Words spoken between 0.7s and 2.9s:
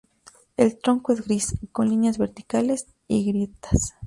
tronco es gris, con líneas verticales